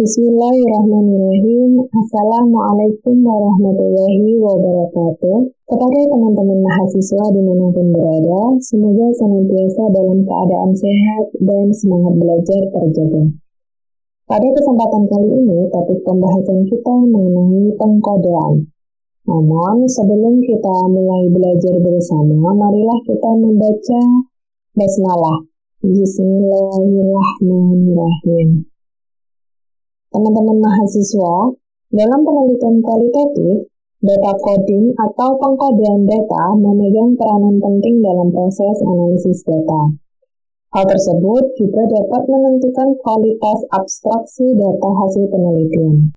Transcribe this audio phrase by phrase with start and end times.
[0.00, 1.84] Bismillahirrahmanirrahim.
[1.92, 5.52] Assalamualaikum warahmatullahi wabarakatuh.
[5.68, 12.64] Kepada teman-teman mahasiswa di mana pun berada, semoga senantiasa dalam keadaan sehat dan semangat belajar
[12.72, 13.28] terjaga.
[14.24, 18.72] Pada kesempatan kali ini, topik pembahasan kita mengenai pengkodean.
[19.28, 24.00] Namun, sebelum kita mulai belajar bersama, marilah kita membaca
[24.72, 25.44] basmalah.
[25.84, 28.69] Bismillahirrahmanirrahim.
[30.10, 31.54] Teman-teman mahasiswa,
[31.94, 39.92] dalam penelitian kualitatif, data coding atau pengkodean data memegang peranan penting dalam proses analisis data.
[40.70, 46.14] Hal tersebut juga dapat menentukan kualitas abstraksi data hasil penelitian.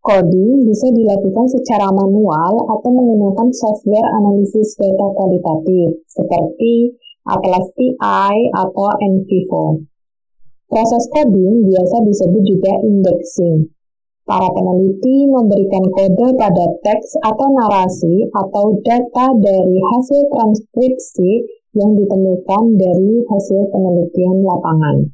[0.00, 6.98] Coding bisa dilakukan secara manual atau menggunakan software analisis data kualitatif seperti
[7.28, 9.84] Atlas TI atau NVivo.
[10.70, 13.74] Proses coding biasa disebut juga indexing.
[14.22, 21.30] Para peneliti memberikan kode pada teks atau narasi atau data dari hasil transkripsi
[21.74, 25.10] yang ditemukan dari hasil penelitian lapangan.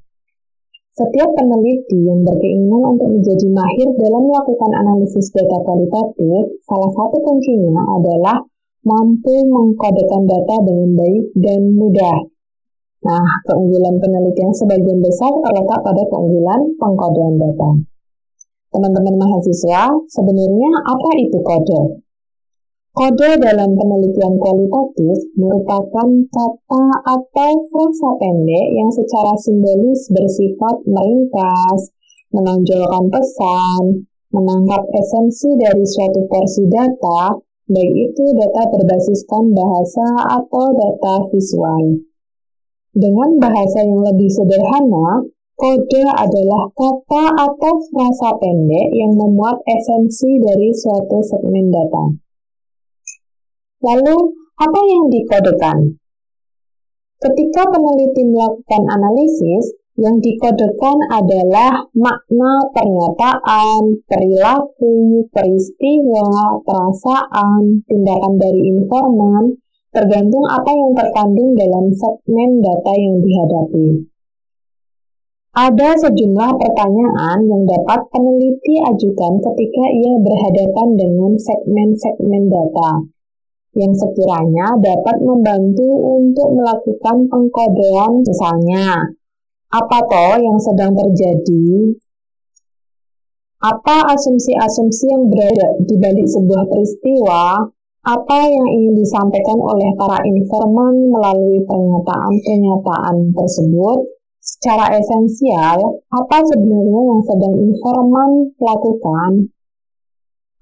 [0.93, 7.81] Setiap peneliti yang berkeinginan untuk menjadi mahir dalam melakukan analisis data kualitatif, salah satu kuncinya
[7.97, 8.45] adalah
[8.84, 12.36] mampu mengkodekan data dengan baik dan mudah
[13.07, 17.71] Nah, keunggulan penelitian sebagian besar terletak pada keunggulan pengkodean data.
[18.75, 22.03] Teman-teman mahasiswa, sebenarnya apa itu kode?
[22.97, 31.95] Kode dalam penelitian kualitatif merupakan kata atau frasa pendek yang secara simbolis bersifat meringkas,
[32.34, 37.39] menonjolkan pesan, menangkap esensi dari suatu porsi data,
[37.71, 40.09] baik itu data berbasiskan bahasa
[40.43, 42.06] atau data visual.
[42.97, 45.21] Dengan bahasa yang lebih sederhana,
[45.53, 52.17] kode adalah kata atau frasa pendek yang memuat esensi dari suatu segmen data.
[53.85, 54.17] Lalu,
[54.57, 56.01] apa yang dikodekan?
[57.21, 69.56] Ketika peneliti melakukan analisis, yang dikodekan adalah makna pernyataan, perilaku, peristiwa, perasaan, tindakan dari informan,
[69.95, 73.89] tergantung apa yang terkandung dalam segmen data yang dihadapi.
[75.57, 83.09] Ada sejumlah pertanyaan yang dapat peneliti ajukan ketika ia berhadapan dengan segmen-segmen data
[83.77, 85.89] yang sekiranya dapat membantu
[86.21, 88.21] untuk melakukan pengkodean.
[88.21, 89.17] Misalnya
[89.73, 91.97] apa toh yang sedang terjadi?
[93.65, 97.73] Apa asumsi-asumsi yang berada di balik sebuah peristiwa
[98.06, 103.99] apa yang ingin disampaikan oleh para informan melalui pernyataan-pernyataan tersebut
[104.39, 109.50] secara esensial, apa sebenarnya yang sedang informan lakukan?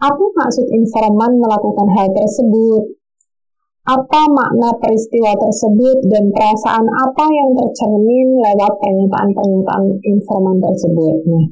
[0.00, 2.96] Apa maksud informan melakukan hal tersebut?
[3.84, 11.16] Apa makna peristiwa tersebut dan perasaan apa yang tercermin lewat pernyataan-pernyataan informan tersebut?
[11.28, 11.46] Nah,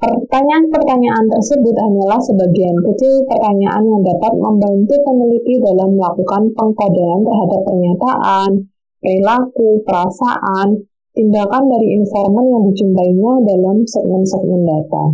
[0.00, 8.50] Pertanyaan-pertanyaan tersebut hanyalah sebagian kecil pertanyaan yang dapat membantu peneliti dalam melakukan pengkodean terhadap pernyataan,
[9.04, 15.04] perilaku, perasaan, tindakan dari informan yang dijumpainya dalam segmen-segmen data.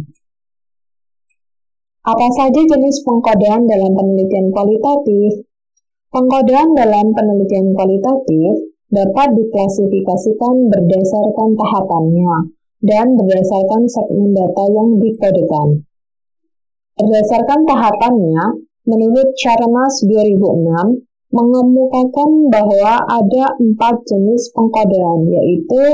[2.06, 5.50] Apa saja jenis pengkodean dalam penelitian kualitatif?
[6.14, 12.54] Pengkodean dalam penelitian kualitatif dapat diklasifikasikan berdasarkan tahapannya,
[12.86, 15.68] dan berdasarkan segmen data yang dikodekan.
[16.96, 21.04] Berdasarkan tahapannya, menurut Charmas 2006,
[21.34, 25.84] mengemukakan bahwa ada empat jenis pengkodean, yaitu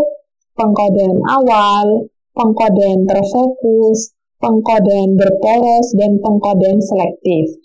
[0.54, 7.58] pengkodean awal, pengkodean terfokus, pengkodean berporos, dan pengkodean selektif.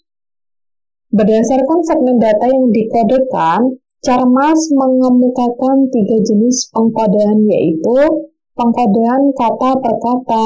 [1.14, 10.46] Berdasarkan segmen data yang dikodekan, Charmas mengemukakan tiga jenis pengkodean yaitu pengkodean kata per kata,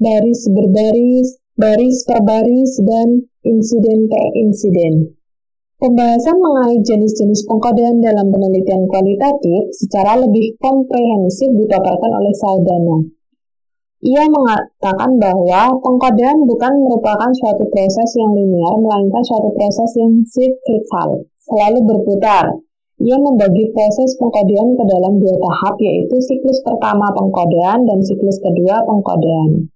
[0.00, 5.12] baris berbaris, baris per baris, dan insiden per insiden.
[5.76, 12.98] Pembahasan mengenai jenis-jenis pengkodean dalam penelitian kualitatif secara lebih komprehensif dipaparkan oleh Saldana.
[14.04, 21.28] Ia mengatakan bahwa pengkodean bukan merupakan suatu proses yang linear, melainkan suatu proses yang siklikal,
[21.44, 22.64] selalu berputar,
[23.02, 28.86] ia membagi proses pengkodean ke dalam dua tahap, yaitu siklus pertama pengkodean dan siklus kedua
[28.86, 29.66] pengkodean.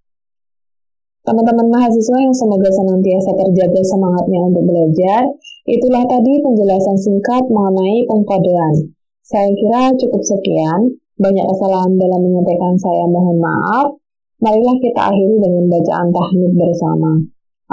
[1.26, 5.29] Teman-teman mahasiswa yang semoga senantiasa terjaga semangatnya untuk belajar,
[5.69, 8.97] itulah tadi penjelasan singkat mengenai pengkodean.
[9.29, 10.97] Saya kira cukup sekian.
[11.19, 13.99] Banyak kesalahan dalam menyampaikan saya mohon maaf.
[14.41, 17.19] Marilah kita akhiri dengan bacaan tahmid bersama.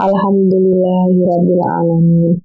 [0.03, 2.44] Alhamdulillahirrabbilalamin.